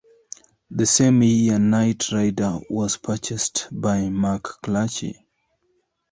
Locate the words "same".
0.87-1.21